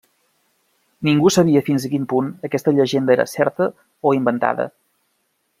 [1.09, 3.71] Ningú sabia fins a quin punt aquesta llegenda era certa
[4.13, 4.71] o inventada.